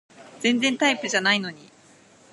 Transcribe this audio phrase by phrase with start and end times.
[0.39, 1.69] 全然タイプじゃないのに